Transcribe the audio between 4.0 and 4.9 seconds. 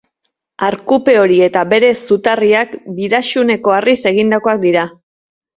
egindakoak dira.